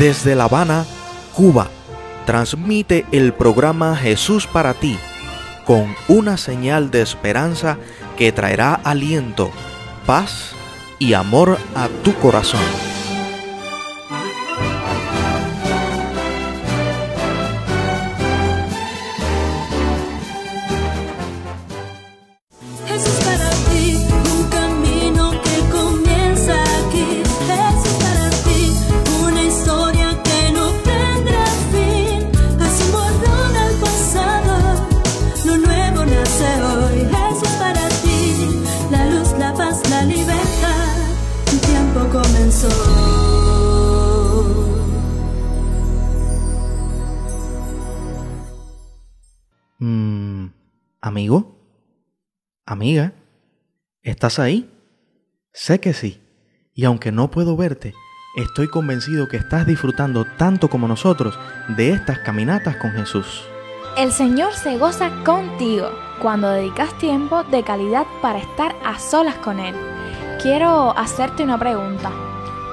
[0.00, 0.86] Desde La Habana,
[1.34, 1.68] Cuba,
[2.24, 4.98] transmite el programa Jesús para ti,
[5.66, 7.76] con una señal de esperanza
[8.16, 9.50] que traerá aliento,
[10.06, 10.52] paz
[10.98, 12.89] y amor a tu corazón.
[54.02, 54.70] ¿Estás ahí?
[55.52, 56.20] Sé que sí,
[56.74, 57.92] y aunque no puedo verte,
[58.36, 61.38] estoy convencido que estás disfrutando tanto como nosotros
[61.76, 63.44] de estas caminatas con Jesús.
[63.96, 65.90] El Señor se goza contigo
[66.22, 69.74] cuando dedicas tiempo de calidad para estar a solas con Él.
[70.40, 72.10] Quiero hacerte una pregunta.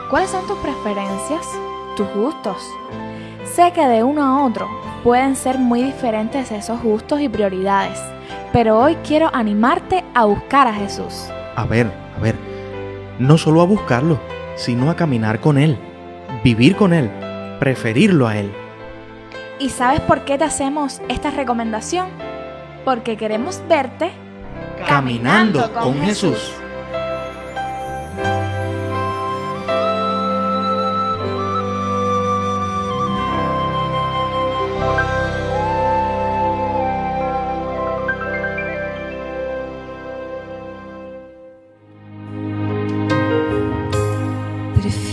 [0.09, 1.45] ¿Cuáles son tus preferencias?
[1.97, 2.57] ¿Tus gustos?
[3.43, 4.69] Sé que de uno a otro
[5.03, 7.99] pueden ser muy diferentes esos gustos y prioridades,
[8.53, 11.27] pero hoy quiero animarte a buscar a Jesús.
[11.55, 12.35] A ver, a ver,
[13.19, 14.19] no solo a buscarlo,
[14.55, 15.77] sino a caminar con Él,
[16.43, 17.09] vivir con Él,
[17.59, 18.51] preferirlo a Él.
[19.59, 22.07] ¿Y sabes por qué te hacemos esta recomendación?
[22.85, 24.11] Porque queremos verte
[24.85, 26.53] Caminando con Jesús.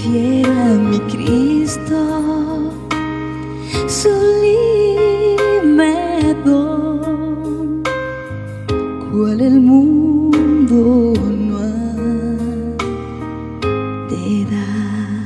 [0.06, 1.96] A mi Cristo,
[3.88, 4.74] sublime
[6.44, 7.82] don,
[9.10, 11.14] cual el mundo
[11.48, 11.70] no ha
[14.10, 15.24] de dar.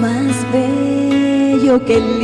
[0.00, 2.23] Más bello que el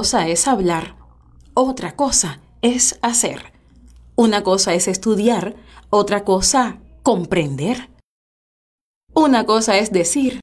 [0.00, 0.96] cosa es hablar,
[1.52, 3.52] otra cosa es hacer.
[4.16, 5.56] Una cosa es estudiar,
[5.90, 7.90] otra cosa comprender.
[9.12, 10.40] Una cosa es decir,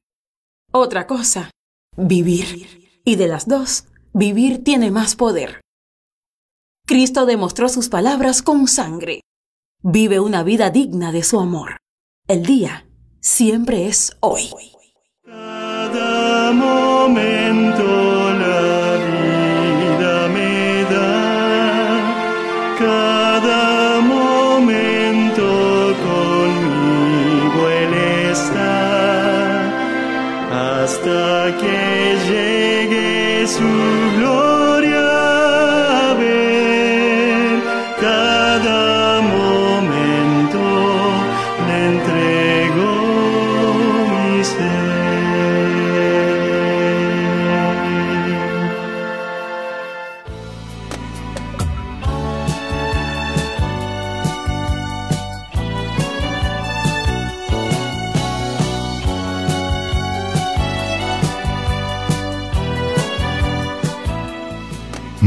[0.70, 1.50] otra cosa
[1.96, 3.00] vivir.
[3.04, 5.60] Y de las dos, vivir tiene más poder.
[6.86, 9.22] Cristo demostró sus palabras con sangre.
[9.82, 11.78] Vive una vida digna de su amor.
[12.28, 12.86] El día
[13.20, 14.52] siempre es hoy.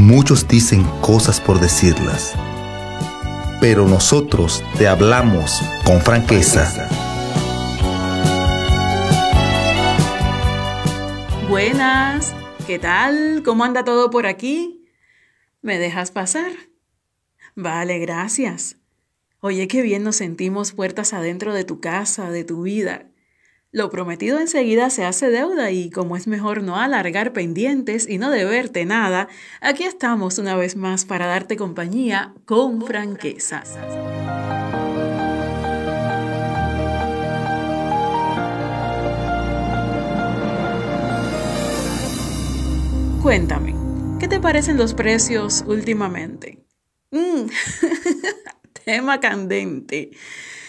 [0.02, 2.34] Muchos dicen cosas por decirlas,
[3.60, 6.88] pero nosotros te hablamos con franqueza.
[11.48, 12.34] Buenas,
[12.66, 13.42] ¿qué tal?
[13.44, 14.88] ¿Cómo anda todo por aquí?
[15.60, 16.50] ¿Me dejas pasar?
[17.54, 18.78] Vale, gracias.
[19.38, 23.11] Oye, qué bien nos sentimos puertas adentro de tu casa, de tu vida.
[23.74, 28.30] Lo prometido enseguida se hace deuda y como es mejor no alargar pendientes y no
[28.30, 29.28] deberte nada,
[29.62, 33.62] aquí estamos una vez más para darte compañía con franqueza.
[43.22, 43.74] Cuéntame,
[44.20, 46.62] ¿qué te parecen los precios últimamente?
[47.10, 47.46] Mm,
[48.84, 50.10] tema candente.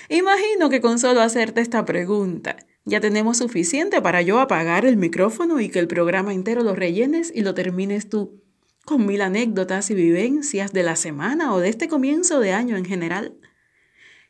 [0.08, 2.56] Imagino que con solo hacerte esta pregunta,
[2.86, 7.32] ya tenemos suficiente para yo apagar el micrófono y que el programa entero lo rellenes
[7.34, 8.42] y lo termines tú,
[8.86, 12.86] con mil anécdotas y vivencias de la semana o de este comienzo de año en
[12.86, 13.36] general.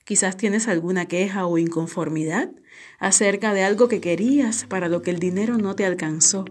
[0.05, 2.51] Quizás tienes alguna queja o inconformidad
[2.99, 6.45] acerca de algo que querías para lo que el dinero no te alcanzó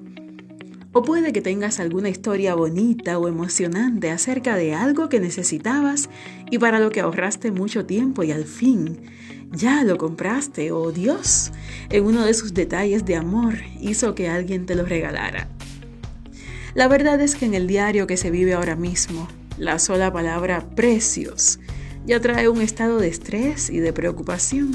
[0.93, 6.11] o puede que tengas alguna historia bonita o emocionante acerca de algo que necesitabas
[6.51, 9.01] y para lo que ahorraste mucho tiempo y al fin
[9.53, 11.53] ya lo compraste o Dios
[11.91, 15.49] en uno de sus detalles de amor hizo que alguien te lo regalara.
[16.75, 19.29] La verdad es que en el diario que se vive ahora mismo,
[19.59, 21.61] la sola palabra precios
[22.07, 24.73] ya trae un estado de estrés y de preocupación.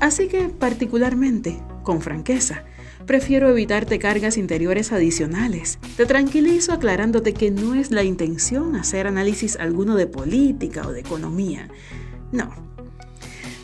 [0.00, 2.64] Así que particularmente, con franqueza,
[3.06, 5.78] Prefiero evitarte cargas interiores adicionales.
[5.96, 11.00] Te tranquilizo aclarándote que no es la intención hacer análisis alguno de política o de
[11.00, 11.68] economía.
[12.30, 12.69] No.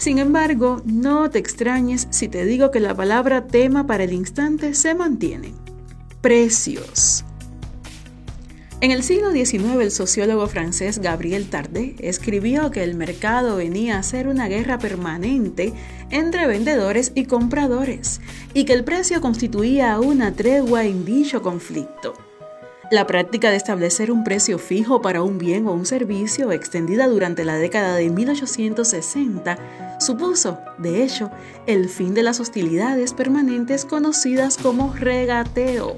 [0.06, 4.72] Sin embargo, no te extrañes si te digo que la palabra tema para el instante
[4.74, 5.52] se mantiene.
[6.20, 7.24] Precios.
[8.80, 14.04] En el siglo XIX, el sociólogo francés Gabriel Tardet escribió que el mercado venía a
[14.04, 15.72] ser una guerra permanente
[16.10, 18.20] entre vendedores y compradores
[18.54, 22.14] y que el precio constituía una tregua en dicho conflicto.
[22.92, 27.44] La práctica de establecer un precio fijo para un bien o un servicio, extendida durante
[27.44, 29.58] la década de 1860,
[29.98, 31.32] supuso, de hecho,
[31.66, 35.96] el fin de las hostilidades permanentes conocidas como regateo.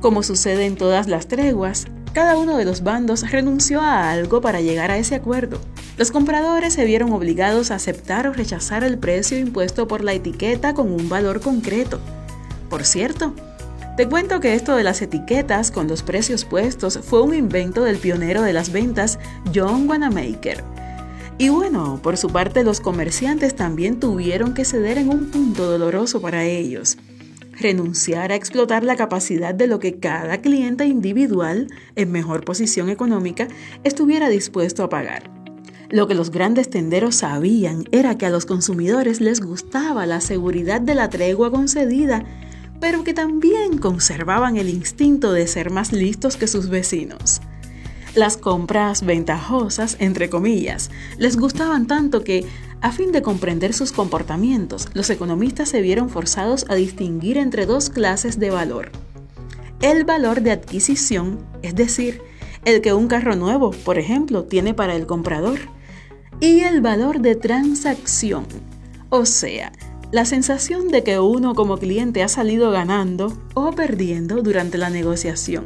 [0.00, 4.62] Como sucede en todas las treguas, cada uno de los bandos renunció a algo para
[4.62, 5.60] llegar a ese acuerdo.
[5.98, 10.72] Los compradores se vieron obligados a aceptar o rechazar el precio impuesto por la etiqueta
[10.72, 12.00] con un valor concreto.
[12.70, 13.34] Por cierto,
[14.00, 17.98] te cuento que esto de las etiquetas con los precios puestos fue un invento del
[17.98, 19.18] pionero de las ventas,
[19.54, 20.64] John Wanamaker.
[21.36, 26.22] Y bueno, por su parte los comerciantes también tuvieron que ceder en un punto doloroso
[26.22, 26.96] para ellos
[27.60, 33.48] renunciar a explotar la capacidad de lo que cada cliente individual en mejor posición económica
[33.84, 35.30] estuviera dispuesto a pagar.
[35.90, 40.80] Lo que los grandes tenderos sabían era que a los consumidores les gustaba la seguridad
[40.80, 42.24] de la tregua concedida,
[42.80, 47.40] pero que también conservaban el instinto de ser más listos que sus vecinos.
[48.14, 52.44] Las compras ventajosas, entre comillas, les gustaban tanto que
[52.80, 57.90] a fin de comprender sus comportamientos, los economistas se vieron forzados a distinguir entre dos
[57.90, 58.90] clases de valor.
[59.82, 62.22] El valor de adquisición, es decir,
[62.64, 65.58] el que un carro nuevo, por ejemplo, tiene para el comprador,
[66.40, 68.46] y el valor de transacción,
[69.10, 69.72] o sea,
[70.12, 75.64] la sensación de que uno como cliente ha salido ganando o perdiendo durante la negociación.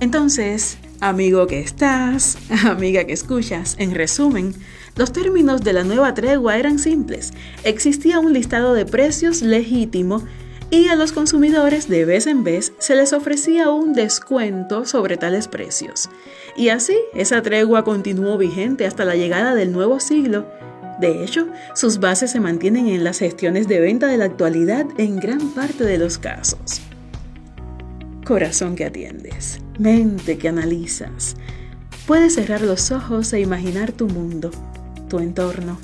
[0.00, 4.54] Entonces, amigo que estás, amiga que escuchas, en resumen,
[4.96, 7.32] los términos de la nueva tregua eran simples.
[7.64, 10.22] Existía un listado de precios legítimo
[10.70, 15.48] y a los consumidores de vez en vez se les ofrecía un descuento sobre tales
[15.48, 16.10] precios.
[16.56, 20.46] Y así, esa tregua continuó vigente hasta la llegada del nuevo siglo.
[21.00, 25.16] De hecho, sus bases se mantienen en las gestiones de venta de la actualidad en
[25.16, 26.80] gran parte de los casos.
[28.24, 31.36] Corazón que atiendes, mente que analizas.
[32.06, 34.50] Puedes cerrar los ojos e imaginar tu mundo
[35.08, 35.78] tu entorno,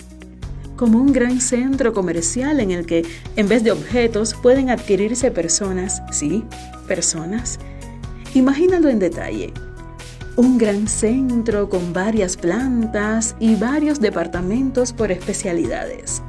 [0.77, 3.05] como un gran centro comercial en el que,
[3.37, 6.45] en vez de objetos, pueden adquirirse personas, sí,
[6.87, 7.59] personas.
[8.35, 9.53] Imagínalo en detalle.
[10.37, 16.23] Un gran centro con varias plantas y varios departamentos por especialidades.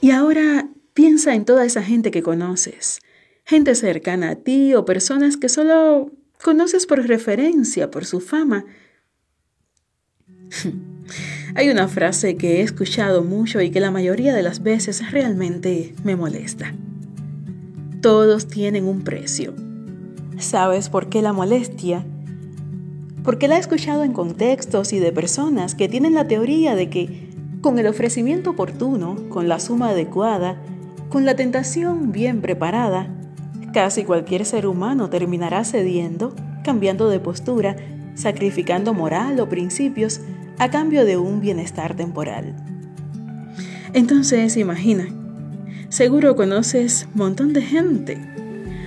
[0.00, 2.98] Y ahora piensa en toda esa gente que conoces,
[3.44, 6.10] gente cercana a ti o personas que solo
[6.42, 8.64] conoces por referencia, por su fama.
[11.54, 15.94] Hay una frase que he escuchado mucho y que la mayoría de las veces realmente
[16.02, 16.74] me molesta.
[18.02, 19.54] Todos tienen un precio.
[20.38, 22.04] ¿Sabes por qué la molestia?
[23.26, 27.28] Porque la he escuchado en contextos y de personas que tienen la teoría de que
[27.60, 30.62] con el ofrecimiento oportuno, con la suma adecuada,
[31.08, 33.08] con la tentación bien preparada,
[33.72, 37.74] casi cualquier ser humano terminará cediendo, cambiando de postura,
[38.14, 40.20] sacrificando moral o principios
[40.58, 42.54] a cambio de un bienestar temporal.
[43.92, 45.08] Entonces, imagina,
[45.88, 48.18] seguro conoces montón de gente.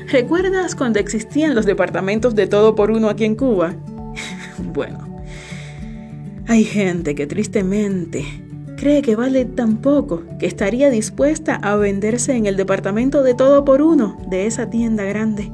[0.08, 3.76] ¿Recuerdas cuando existían los departamentos de todo por uno aquí en Cuba?
[4.70, 5.24] Bueno,
[6.48, 8.26] hay gente que tristemente
[8.78, 13.66] cree que vale tan poco que estaría dispuesta a venderse en el departamento de todo
[13.66, 15.52] por uno de esa tienda grande.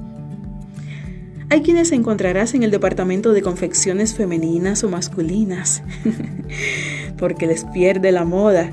[1.50, 5.84] Hay quienes encontrarás en el departamento de confecciones femeninas o masculinas,
[7.18, 8.72] porque les pierde la moda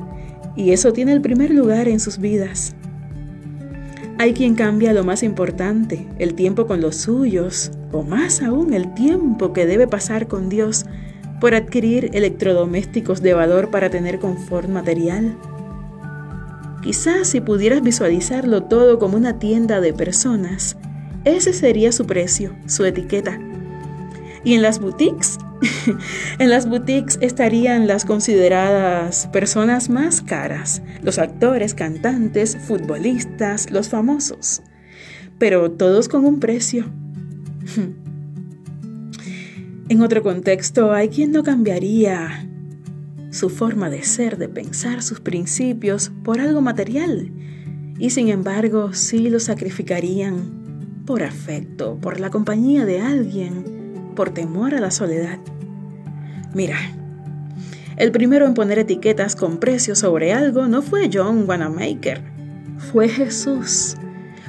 [0.57, 2.75] y eso tiene el primer lugar en sus vidas.
[4.23, 8.95] Hay quien cambia lo más importante, el tiempo con los suyos, o más aún el
[8.95, 10.87] tiempo que debe pasar con Dios
[11.41, 15.37] por adquirir electrodomésticos de valor para tener confort material.
[16.85, 20.76] Quizás si pudieras visualizarlo todo como una tienda de personas,
[21.25, 23.41] ese sería su precio, su etiqueta.
[24.45, 25.37] Y en las boutiques,
[26.38, 34.62] en las boutiques estarían las consideradas personas más caras, los actores, cantantes, futbolistas, los famosos,
[35.38, 36.87] pero todos con un precio.
[39.88, 42.49] En otro contexto, hay quien no cambiaría
[43.31, 47.31] su forma de ser, de pensar, sus principios por algo material.
[47.99, 53.82] Y sin embargo, sí lo sacrificarían por afecto, por la compañía de alguien,
[54.14, 55.38] por temor a la soledad.
[56.54, 56.76] Mira,
[57.97, 62.23] el primero en poner etiquetas con precios sobre algo no fue John Wanamaker,
[62.78, 63.97] fue Jesús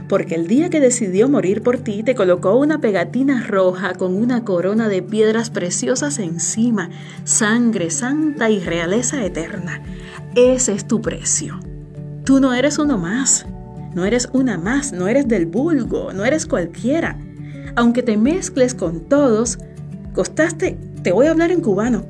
[0.08, 4.44] porque el día que decidió morir por ti te colocó una pegatina roja con una
[4.44, 6.90] corona de piedras preciosas encima,
[7.24, 9.82] sangre santa y realeza eterna.
[10.36, 11.60] Ese es tu precio.
[12.26, 13.46] Tú no eres uno más,
[13.96, 17.18] no eres una más, no eres del vulgo, no eres cualquiera.
[17.76, 19.58] Aunque te mezcles con todos,
[20.14, 22.06] costaste, te voy a hablar en cubano,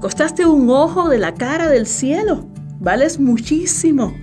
[0.00, 2.46] costaste un ojo de la cara del cielo.
[2.80, 4.14] Vales muchísimo.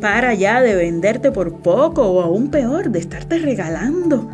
[0.00, 4.28] Para ya de venderte por poco o aún peor, de estarte regalando.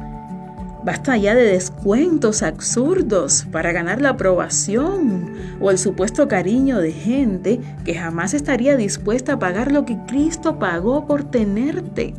[0.84, 7.60] Basta ya de descuentos absurdos para ganar la aprobación o el supuesto cariño de gente
[7.84, 12.14] que jamás estaría dispuesta a pagar lo que Cristo pagó por tenerte.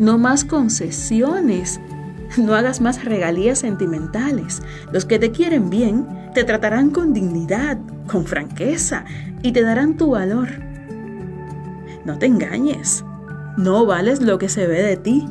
[0.00, 1.80] No más concesiones.
[2.36, 4.62] No hagas más regalías sentimentales.
[4.92, 9.04] Los que te quieren bien te tratarán con dignidad, con franqueza
[9.42, 10.48] y te darán tu valor.
[12.04, 13.04] No te engañes.
[13.56, 15.26] No vales lo que se ve de ti.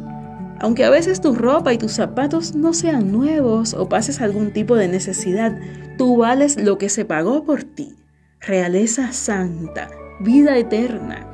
[0.60, 4.76] Aunque a veces tu ropa y tus zapatos no sean nuevos o pases algún tipo
[4.76, 5.58] de necesidad,
[5.98, 7.96] tú vales lo que se pagó por ti.
[8.40, 11.28] Realeza santa, vida eterna.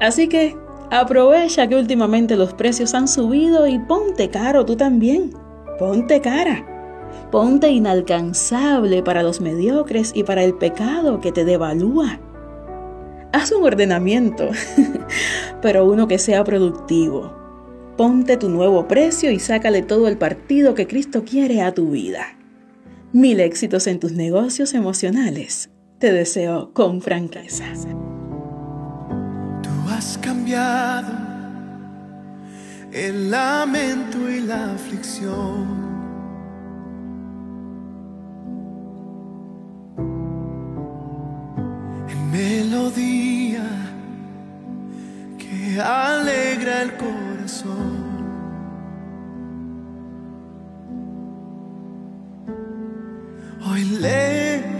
[0.00, 0.56] Así que
[0.90, 5.32] aprovecha que últimamente los precios han subido y ponte caro tú también.
[5.78, 6.64] Ponte cara.
[7.30, 12.20] Ponte inalcanzable para los mediocres y para el pecado que te devalúa
[13.36, 14.50] haz un ordenamiento,
[15.62, 17.34] pero uno que sea productivo.
[17.96, 22.36] Ponte tu nuevo precio y sácale todo el partido que Cristo quiere a tu vida.
[23.12, 25.70] Mil éxitos en tus negocios emocionales.
[25.98, 27.64] Te deseo con franqueza.
[30.06, 31.12] Has cambiado
[32.92, 35.66] el lamento y la aflicción.
[42.08, 43.66] En melodía
[45.38, 47.96] que alegra el corazón.
[53.68, 54.75] Hoy levantamos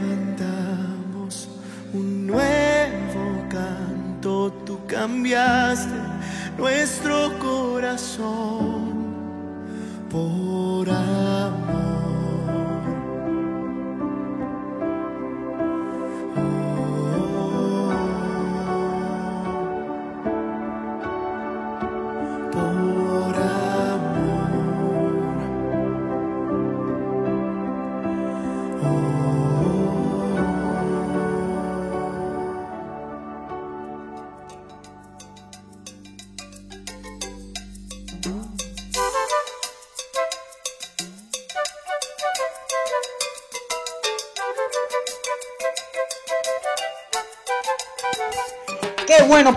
[5.06, 5.94] cambiaste
[6.58, 8.96] nuestro corazón
[10.10, 11.65] por amor.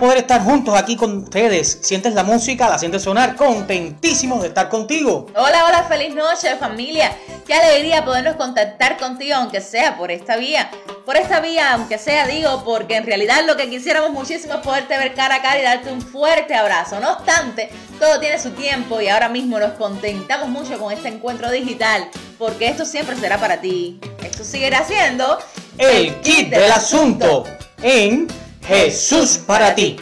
[0.00, 1.78] Poder estar juntos aquí con ustedes.
[1.82, 5.26] Sientes la música, la sientes sonar, contentísimos de estar contigo.
[5.36, 7.12] Hola, hola, feliz noche familia.
[7.46, 10.70] Qué alegría podernos contactar contigo, aunque sea por esta vía.
[11.04, 14.96] Por esta vía, aunque sea, digo, porque en realidad lo que quisiéramos muchísimo es poderte
[14.96, 16.98] ver cara a cara y darte un fuerte abrazo.
[16.98, 21.50] No obstante, todo tiene su tiempo y ahora mismo nos contentamos mucho con este encuentro
[21.50, 24.00] digital, porque esto siempre será para ti.
[24.24, 25.38] Esto seguirá siendo
[25.76, 27.44] El kit del asunto
[27.82, 29.96] en Jesús para ti.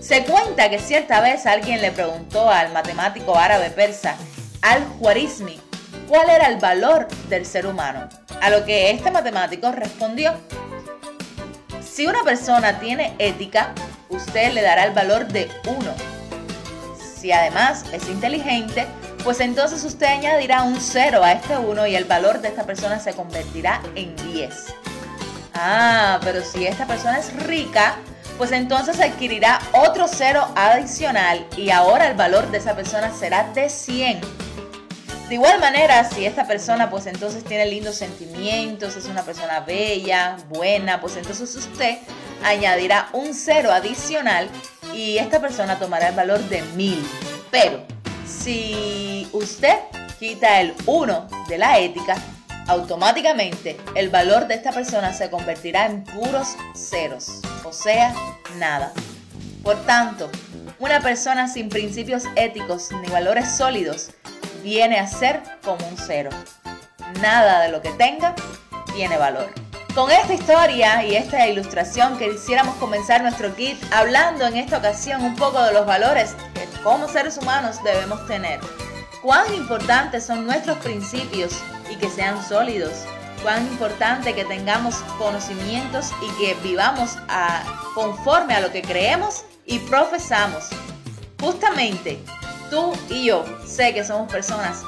[0.00, 4.16] Se cuenta que cierta vez alguien le preguntó al matemático árabe persa
[4.62, 5.60] Al-Khwarizmi
[6.08, 8.08] cuál era el valor del ser humano.
[8.40, 10.34] A lo que este matemático respondió,
[11.82, 13.72] si una persona tiene ética,
[14.10, 15.94] usted le dará el valor de 1.
[16.98, 18.86] Si además es inteligente,
[19.24, 23.00] pues entonces usted añadirá un 0 a este 1 y el valor de esta persona
[23.00, 24.54] se convertirá en 10.
[25.58, 27.96] Ah, pero si esta persona es rica,
[28.36, 33.70] pues entonces adquirirá otro 0 adicional y ahora el valor de esa persona será de
[33.70, 34.20] 100.
[35.28, 40.36] De igual manera, si esta persona pues entonces tiene lindos sentimientos, es una persona bella,
[40.50, 41.98] buena, pues entonces usted
[42.44, 44.48] añadirá un cero adicional
[44.94, 47.04] y esta persona tomará el valor de mil.
[47.50, 47.82] Pero
[48.26, 49.78] si usted
[50.20, 52.16] quita el 1 de la ética,
[52.66, 58.14] automáticamente el valor de esta persona se convertirá en puros ceros, o sea,
[58.58, 58.92] nada.
[59.62, 60.30] Por tanto,
[60.78, 64.10] una persona sin principios éticos ni valores sólidos
[64.62, 66.30] viene a ser como un cero.
[67.20, 68.34] Nada de lo que tenga
[68.94, 69.48] tiene valor.
[69.94, 75.34] Con esta historia y esta ilustración quisiéramos comenzar nuestro kit hablando en esta ocasión un
[75.34, 78.60] poco de los valores que como seres humanos debemos tener.
[79.26, 82.92] Cuán importantes son nuestros principios y que sean sólidos.
[83.42, 87.18] Cuán importante que tengamos conocimientos y que vivamos
[87.96, 90.68] conforme a lo que creemos y profesamos.
[91.40, 92.20] Justamente
[92.70, 94.84] tú y yo sé que somos personas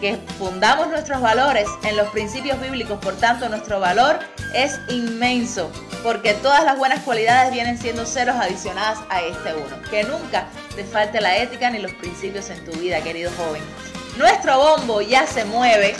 [0.00, 4.18] que fundamos nuestros valores en los principios bíblicos, por tanto nuestro valor
[4.54, 5.70] es inmenso,
[6.02, 9.82] porque todas las buenas cualidades vienen siendo ceros adicionadas a este uno.
[9.90, 13.62] Que nunca te falte la ética ni los principios en tu vida, querido joven.
[14.16, 15.94] Nuestro bombo ya se mueve.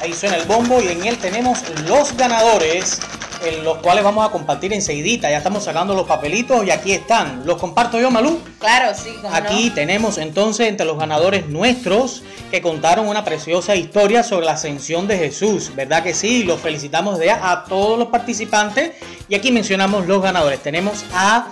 [0.00, 3.00] Ahí suena el bombo y en él tenemos los ganadores,
[3.46, 5.30] en los cuales vamos a compartir enseguidita.
[5.30, 7.42] Ya estamos sacando los papelitos y aquí están.
[7.46, 8.40] ¿Los comparto yo, Malú?
[8.58, 9.74] Claro, sí, Aquí no.
[9.74, 15.18] tenemos entonces entre los ganadores nuestros que contaron una preciosa historia sobre la ascensión de
[15.18, 15.72] Jesús.
[15.74, 16.44] ¿Verdad que sí?
[16.44, 18.92] Los felicitamos de a todos los participantes.
[19.28, 20.62] Y aquí mencionamos los ganadores.
[20.62, 21.48] Tenemos a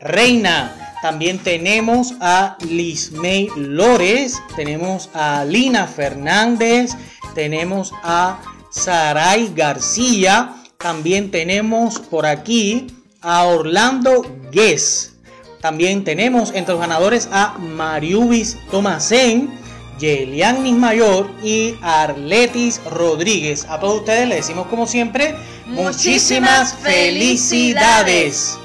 [0.00, 0.96] Reina.
[1.02, 4.40] También tenemos a Lismey Lores.
[4.56, 6.92] Tenemos a Lina Fernández.
[7.34, 8.38] Tenemos a
[8.70, 10.54] Saray García.
[10.82, 12.88] También tenemos por aquí
[13.20, 15.12] a Orlando Guess.
[15.60, 19.48] También tenemos entre los ganadores a Mariubis Tomasén,
[20.00, 23.64] Yelianis Mayor y Arletis Rodríguez.
[23.68, 28.58] A todos ustedes les decimos como siempre, muchísimas Muchísimas felicidades.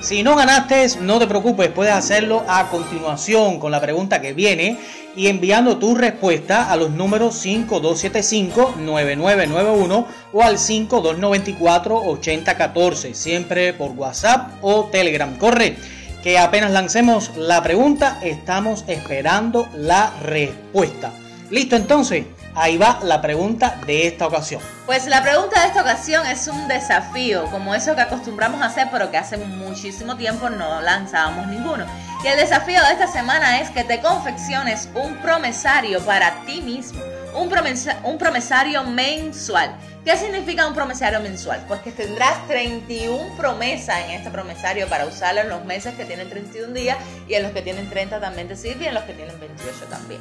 [0.00, 4.78] Si no ganaste, no te preocupes, puedes hacerlo a continuación con la pregunta que viene
[5.16, 14.84] y enviando tu respuesta a los números 5275-9991 o al 5294-8014, siempre por WhatsApp o
[14.84, 15.36] Telegram.
[15.36, 15.76] Corre,
[16.22, 21.10] que apenas lancemos la pregunta, estamos esperando la respuesta.
[21.50, 22.24] Listo, entonces,
[22.58, 24.60] ahí va la pregunta de esta ocasión.
[24.86, 28.88] Pues la pregunta de esta ocasión es un desafío, como eso que acostumbramos a hacer,
[28.90, 31.84] pero que hace muchísimo tiempo no lanzábamos ninguno.
[32.24, 37.00] Y el desafío de esta semana es que te confecciones un promesario para ti mismo,
[37.34, 39.74] un, promesa- un promesario mensual.
[40.04, 41.62] ¿Qué significa un promesario mensual?
[41.68, 46.30] Pues que tendrás 31 promesas en este promesario para usarlo en los meses que tienen
[46.30, 46.96] 31 días
[47.28, 49.84] y en los que tienen 30 también te sirve y en los que tienen 28
[49.90, 50.20] también.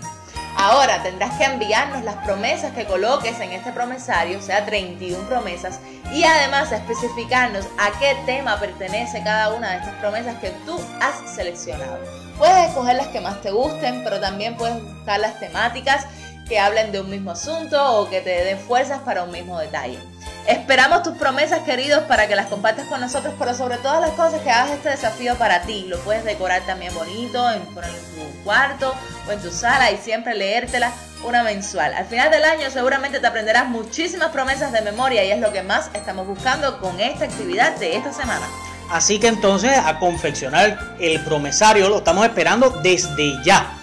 [0.59, 5.79] Ahora tendrás que enviarnos las promesas que coloques en este promesario, o sea, 31 promesas,
[6.11, 11.29] y además especificarnos a qué tema pertenece cada una de estas promesas que tú has
[11.29, 11.99] seleccionado.
[12.39, 16.07] Puedes escoger las que más te gusten, pero también puedes buscar las temáticas
[16.49, 19.99] que hablen de un mismo asunto o que te den fuerzas para un mismo detalle.
[20.47, 24.39] Esperamos tus promesas, queridos, para que las compartas con nosotros, pero sobre todas las cosas
[24.41, 25.85] que hagas este desafío para ti.
[25.89, 28.93] Lo puedes decorar también bonito, en, tu cuarto
[29.27, 30.93] o en tu sala y siempre leértela
[31.25, 31.93] una mensual.
[31.93, 35.63] Al final del año seguramente te aprenderás muchísimas promesas de memoria y es lo que
[35.63, 38.47] más estamos buscando con esta actividad de esta semana.
[38.89, 43.76] Así que entonces a confeccionar el promesario lo estamos esperando desde ya.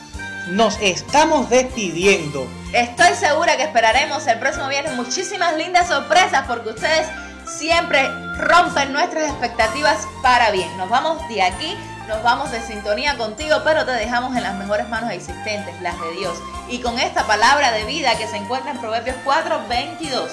[0.48, 2.46] Nos estamos despidiendo.
[2.74, 7.06] Estoy segura que esperaremos el próximo viernes muchísimas lindas sorpresas porque ustedes
[7.46, 8.06] siempre
[8.38, 10.68] rompen nuestras expectativas para bien.
[10.76, 11.74] Nos vamos de aquí,
[12.08, 16.12] nos vamos de sintonía contigo, pero te dejamos en las mejores manos existentes, las de
[16.12, 16.36] Dios.
[16.68, 20.30] Y con esta palabra de vida que se encuentra en Proverbios 4, 22.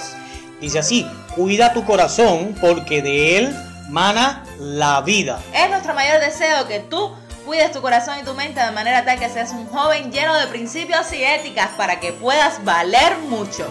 [0.59, 3.55] Dice así, cuida tu corazón porque de él
[3.89, 5.39] mana la vida.
[5.53, 9.19] Es nuestro mayor deseo que tú cuides tu corazón y tu mente de manera tal
[9.19, 13.67] que seas un joven lleno de principios y éticas para que puedas valer mucho.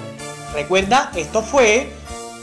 [0.53, 1.93] Recuerda, esto fue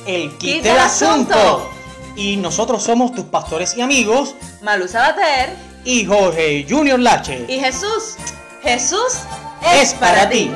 [0.06, 1.70] el kit, del asunto.
[2.16, 7.46] Y nosotros somos tus pastores y amigos Malu Sabater y Jorge Junior Lache.
[7.48, 8.16] y Jesús.
[8.64, 9.20] Jesús
[9.74, 10.52] es para ti.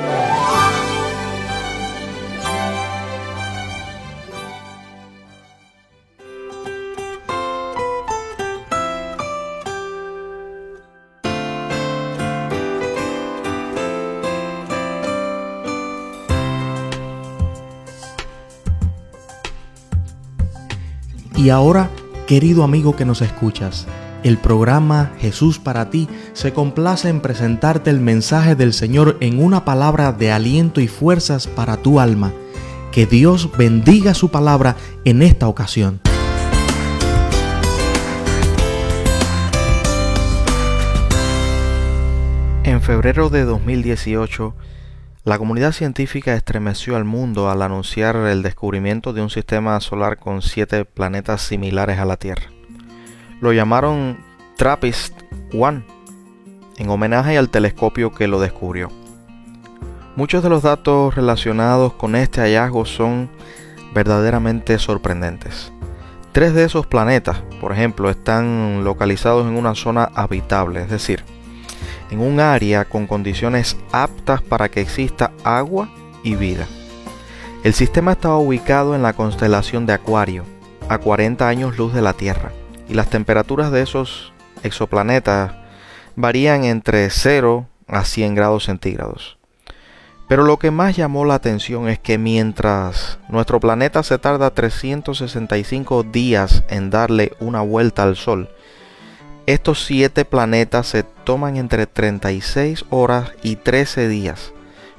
[21.42, 21.90] Y ahora,
[22.28, 23.88] querido amigo que nos escuchas,
[24.22, 29.64] el programa Jesús para ti se complace en presentarte el mensaje del Señor en una
[29.64, 32.32] palabra de aliento y fuerzas para tu alma.
[32.92, 36.00] Que Dios bendiga su palabra en esta ocasión.
[42.62, 44.54] En febrero de 2018,
[45.24, 50.42] la comunidad científica estremeció al mundo al anunciar el descubrimiento de un sistema solar con
[50.42, 52.50] siete planetas similares a la Tierra.
[53.40, 54.18] Lo llamaron
[54.58, 55.84] TRAPPIST-1
[56.78, 58.90] en homenaje al telescopio que lo descubrió.
[60.16, 63.30] Muchos de los datos relacionados con este hallazgo son
[63.94, 65.72] verdaderamente sorprendentes.
[66.32, 71.24] Tres de esos planetas, por ejemplo, están localizados en una zona habitable, es decir,
[72.12, 75.88] en un área con condiciones aptas para que exista agua
[76.22, 76.66] y vida.
[77.64, 80.44] El sistema estaba ubicado en la constelación de Acuario,
[80.88, 82.52] a 40 años luz de la Tierra,
[82.88, 85.52] y las temperaturas de esos exoplanetas
[86.14, 89.38] varían entre 0 a 100 grados centígrados.
[90.28, 96.02] Pero lo que más llamó la atención es que mientras nuestro planeta se tarda 365
[96.02, 98.50] días en darle una vuelta al Sol,
[99.46, 104.52] estos siete planetas se toman entre 36 horas y 13 días,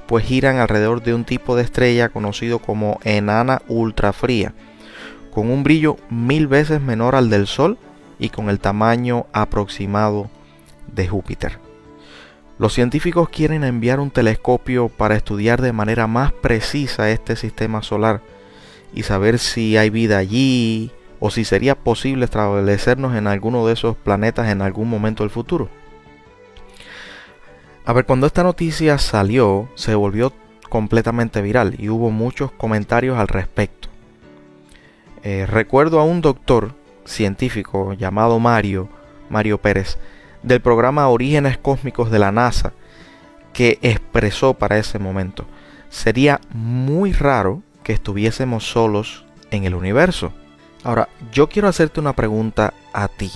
[0.07, 4.53] pues giran alrededor de un tipo de estrella conocido como enana ultrafría,
[5.31, 7.77] con un brillo mil veces menor al del Sol
[8.19, 10.29] y con el tamaño aproximado
[10.87, 11.59] de Júpiter.
[12.59, 18.21] Los científicos quieren enviar un telescopio para estudiar de manera más precisa este sistema solar
[18.93, 20.91] y saber si hay vida allí,
[21.25, 25.69] o si sería posible establecernos en alguno de esos planetas en algún momento del futuro.
[27.85, 30.33] A ver, cuando esta noticia salió, se volvió
[30.67, 33.87] completamente viral y hubo muchos comentarios al respecto.
[35.23, 38.89] Eh, recuerdo a un doctor científico llamado Mario,
[39.29, 39.97] Mario Pérez,
[40.41, 42.73] del programa Orígenes Cósmicos de la NASA,
[43.53, 45.45] que expresó para ese momento,
[45.87, 50.33] sería muy raro que estuviésemos solos en el universo.
[50.83, 53.31] Ahora, yo quiero hacerte una pregunta a ti.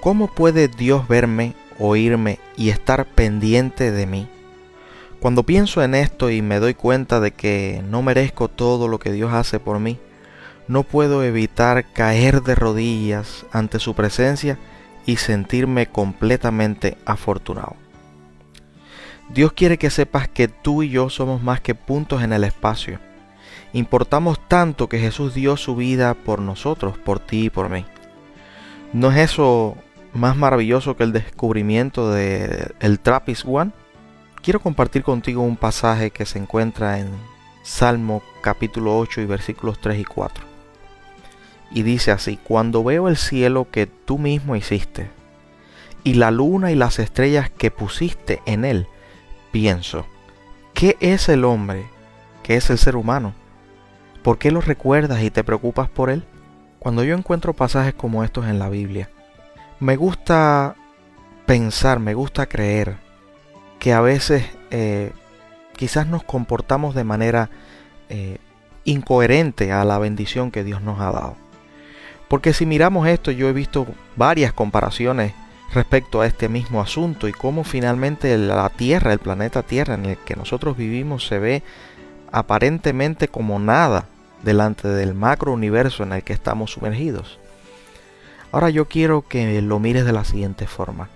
[0.00, 4.28] ¿Cómo puede Dios verme, oírme y estar pendiente de mí?
[5.20, 9.12] Cuando pienso en esto y me doy cuenta de que no merezco todo lo que
[9.12, 9.98] Dios hace por mí,
[10.68, 14.58] no puedo evitar caer de rodillas ante su presencia
[15.04, 17.76] y sentirme completamente afortunado.
[19.28, 23.00] Dios quiere que sepas que tú y yo somos más que puntos en el espacio
[23.72, 27.84] importamos tanto que Jesús dio su vida por nosotros, por ti y por mí.
[28.92, 29.76] ¿No es eso
[30.12, 33.72] más maravilloso que el descubrimiento de el Trappist One?
[34.42, 37.08] Quiero compartir contigo un pasaje que se encuentra en
[37.62, 40.44] Salmo capítulo 8 y versículos 3 y 4.
[41.72, 45.10] Y dice así, cuando veo el cielo que tú mismo hiciste,
[46.04, 48.86] y la luna y las estrellas que pusiste en él,
[49.50, 50.06] pienso,
[50.74, 51.86] ¿qué es el hombre?
[52.44, 53.34] ¿Qué es el ser humano?
[54.26, 56.24] ¿Por qué lo recuerdas y te preocupas por él?
[56.80, 59.08] Cuando yo encuentro pasajes como estos en la Biblia,
[59.78, 60.74] me gusta
[61.46, 62.96] pensar, me gusta creer
[63.78, 65.12] que a veces eh,
[65.76, 67.50] quizás nos comportamos de manera
[68.08, 68.38] eh,
[68.82, 71.36] incoherente a la bendición que Dios nos ha dado.
[72.26, 73.86] Porque si miramos esto, yo he visto
[74.16, 75.34] varias comparaciones
[75.72, 80.16] respecto a este mismo asunto y cómo finalmente la Tierra, el planeta Tierra en el
[80.16, 81.62] que nosotros vivimos, se ve
[82.32, 84.08] aparentemente como nada
[84.42, 87.38] delante del macro universo en el que estamos sumergidos.
[88.52, 91.08] Ahora yo quiero que lo mires de la siguiente forma.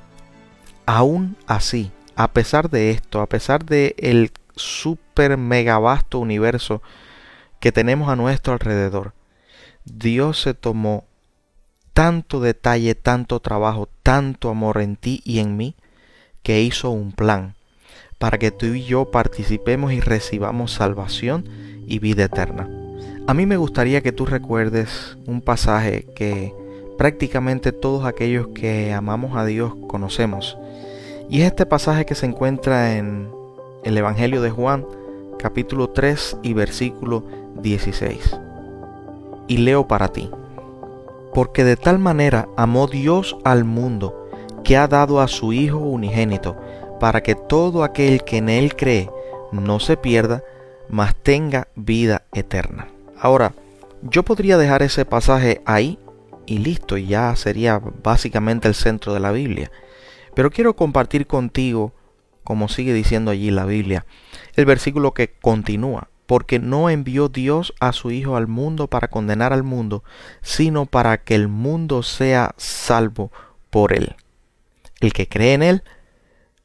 [0.87, 6.83] Aún así, a pesar de esto, a pesar de el super mega vasto universo
[7.61, 9.15] que tenemos a nuestro alrededor,
[9.85, 11.05] Dios se tomó
[11.93, 15.77] tanto detalle, tanto trabajo, tanto amor en ti y en mí,
[16.43, 17.55] que hizo un plan
[18.19, 21.49] para que tú y yo participemos y recibamos salvación
[21.87, 22.80] y vida eterna.
[23.31, 26.53] A mí me gustaría que tú recuerdes un pasaje que
[26.99, 30.59] prácticamente todos aquellos que amamos a Dios conocemos.
[31.29, 33.31] Y es este pasaje que se encuentra en
[33.85, 34.85] el Evangelio de Juan,
[35.39, 37.23] capítulo 3 y versículo
[37.63, 38.37] 16.
[39.47, 40.29] Y leo para ti.
[41.33, 44.29] Porque de tal manera amó Dios al mundo,
[44.65, 46.57] que ha dado a su Hijo unigénito,
[46.99, 49.09] para que todo aquel que en Él cree
[49.53, 50.43] no se pierda,
[50.89, 52.89] mas tenga vida eterna.
[53.21, 53.55] Ahora,
[54.03, 55.99] yo podría dejar ese pasaje ahí
[56.47, 59.71] y listo, ya sería básicamente el centro de la Biblia.
[60.35, 61.93] Pero quiero compartir contigo,
[62.45, 64.07] como sigue diciendo allí la Biblia,
[64.57, 69.53] el versículo que continúa, porque no envió Dios a su Hijo al mundo para condenar
[69.53, 70.03] al mundo,
[70.41, 73.31] sino para que el mundo sea salvo
[73.69, 74.17] por él.
[75.01, 75.83] El que cree en él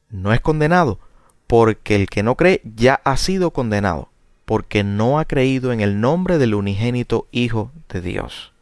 [0.08, 1.00] no es condenado,
[1.46, 4.10] porque el que no cree ya ha sido condenado,
[4.46, 8.52] porque no ha creído en el nombre del unigénito Hijo de Dios.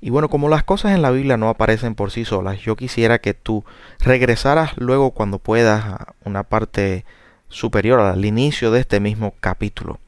[0.00, 3.18] Y bueno, como las cosas en la Biblia no aparecen por sí solas, yo quisiera
[3.18, 3.64] que tú
[3.98, 7.04] regresaras luego cuando puedas a una parte
[7.48, 9.98] superior al inicio de este mismo capítulo.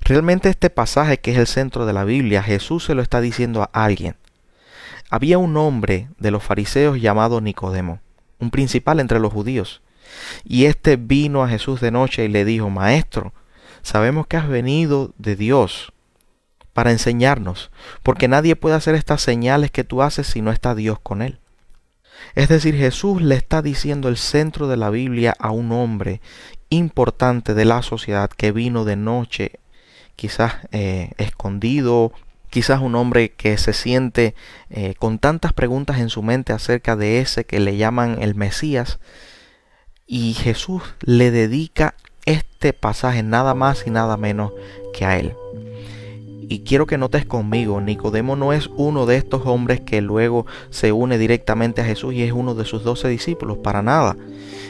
[0.00, 3.62] Realmente este pasaje que es el centro de la Biblia, Jesús se lo está diciendo
[3.62, 4.16] a alguien.
[5.10, 8.00] Había un hombre de los fariseos llamado Nicodemo,
[8.38, 9.82] un principal entre los judíos,
[10.44, 13.32] y éste vino a Jesús de noche y le dijo, Maestro,
[13.82, 15.92] sabemos que has venido de Dios
[16.72, 17.70] para enseñarnos,
[18.02, 21.40] porque nadie puede hacer estas señales que tú haces si no está Dios con él.
[22.34, 26.20] Es decir, Jesús le está diciendo el centro de la Biblia a un hombre
[26.68, 29.58] importante de la sociedad que vino de noche,
[30.16, 32.12] quizás eh, escondido,
[32.50, 34.34] quizás un hombre que se siente
[34.68, 39.00] eh, con tantas preguntas en su mente acerca de ese que le llaman el Mesías,
[40.06, 41.94] y Jesús le dedica
[42.60, 44.52] este pasaje nada más y nada menos
[44.92, 45.32] que a él.
[46.46, 50.92] Y quiero que notes conmigo, Nicodemo no es uno de estos hombres que luego se
[50.92, 54.14] une directamente a Jesús y es uno de sus doce discípulos, para nada.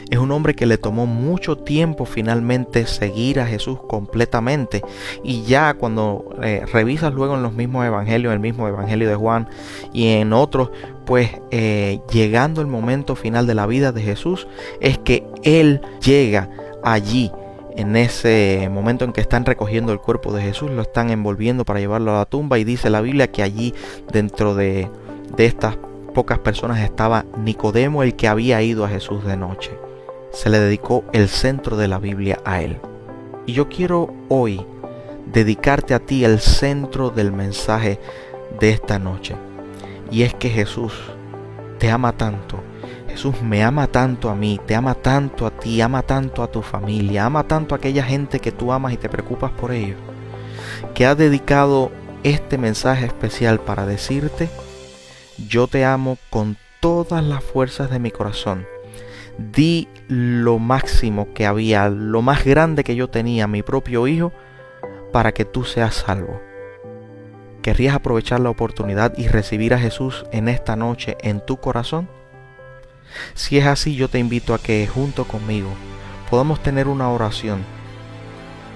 [0.09, 4.81] Es un hombre que le tomó mucho tiempo finalmente seguir a Jesús completamente.
[5.21, 9.49] Y ya cuando eh, revisas luego en los mismos evangelios, el mismo evangelio de Juan
[9.91, 10.69] y en otros,
[11.05, 14.47] pues eh, llegando el momento final de la vida de Jesús,
[14.79, 16.49] es que Él llega
[16.83, 17.31] allí
[17.75, 21.79] en ese momento en que están recogiendo el cuerpo de Jesús, lo están envolviendo para
[21.79, 23.73] llevarlo a la tumba y dice la Biblia que allí
[24.11, 24.89] dentro de,
[25.37, 25.77] estas
[26.13, 29.71] pocas personas estaba Nicodemo, el que había ido a Jesús de noche.
[30.31, 32.77] Se le dedicó el centro de la Biblia a él.
[33.45, 34.65] Y yo quiero hoy
[35.33, 37.99] dedicarte a ti el centro del mensaje
[38.59, 39.35] de esta noche.
[40.11, 40.93] Y es que Jesús
[41.79, 42.70] te ama tanto
[43.11, 46.61] Jesús me ama tanto a mí, te ama tanto a ti, ama tanto a tu
[46.61, 49.97] familia, ama tanto a aquella gente que tú amas y te preocupas por ellos,
[50.93, 51.91] que ha dedicado
[52.23, 54.49] este mensaje especial para decirte,
[55.49, 58.65] yo te amo con todas las fuerzas de mi corazón.
[59.37, 64.31] Di lo máximo que había, lo más grande que yo tenía, mi propio hijo,
[65.11, 66.41] para que tú seas salvo.
[67.61, 72.20] ¿Querrías aprovechar la oportunidad y recibir a Jesús en esta noche en tu corazón?
[73.33, 75.69] Si es así, yo te invito a que junto conmigo
[76.29, 77.63] podamos tener una oración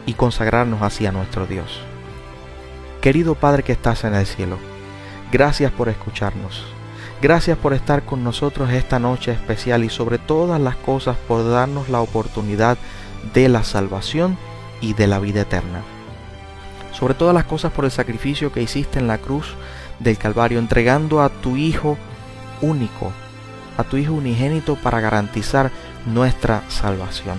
[0.06, 1.82] y consagrarnos hacia nuestro Dios.
[3.02, 4.58] Querido Padre que estás en el cielo,
[5.32, 6.64] gracias por escucharnos.
[7.22, 11.90] Gracias por estar con nosotros esta noche especial y sobre todas las cosas por darnos
[11.90, 12.78] la oportunidad
[13.34, 14.38] de la salvación
[14.82, 15.82] y de la vida eterna.
[16.92, 19.56] Sobre todas las cosas por el sacrificio que hiciste en la cruz
[20.00, 21.98] del Calvario, entregando a tu Hijo
[22.62, 23.12] único
[23.78, 25.72] a tu Hijo unigénito para garantizar
[26.06, 27.38] nuestra salvación.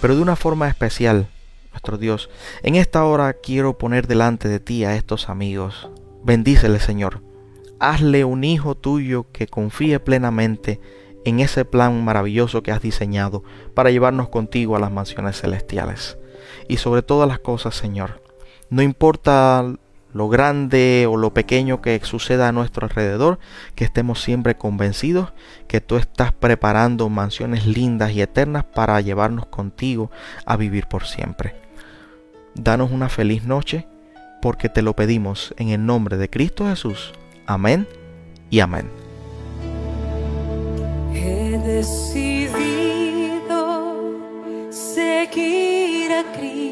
[0.00, 1.28] Pero de una forma especial,
[1.70, 2.30] nuestro Dios,
[2.62, 5.90] en esta hora quiero poner delante de ti a estos amigos.
[6.24, 7.22] Bendícele, Señor.
[7.80, 10.80] Hazle un hijo tuyo que confíe plenamente
[11.24, 13.42] en ese plan maravilloso que has diseñado
[13.74, 16.18] para llevarnos contigo a las mansiones celestiales.
[16.68, 18.22] Y sobre todas las cosas, Señor,
[18.70, 19.74] no importa
[20.12, 23.38] lo grande o lo pequeño que suceda a nuestro alrededor,
[23.74, 25.32] que estemos siempre convencidos
[25.68, 30.10] que tú estás preparando mansiones lindas y eternas para llevarnos contigo
[30.44, 31.56] a vivir por siempre.
[32.54, 33.86] Danos una feliz noche,
[34.42, 37.12] porque te lo pedimos en el nombre de Cristo Jesús.
[37.46, 37.88] Amén
[38.50, 38.90] y amén.
[41.14, 43.40] He decidido
[44.70, 46.71] seguir a Cristo.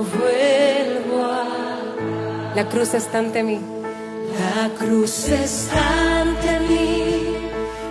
[0.00, 2.54] No vuelvo atrás.
[2.54, 3.60] La cruz está ante mí.
[4.38, 7.36] La cruz está ante mí,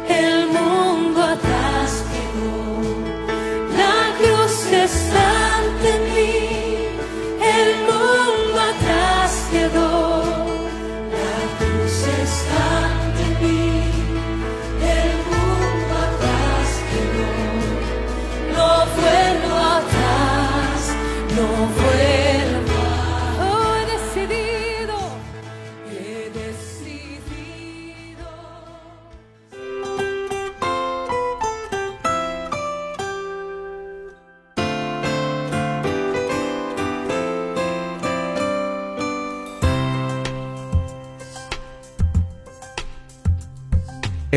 [0.07, 2.81] el mundo atrás quedó.
[3.77, 6.48] La cruz está ante mí,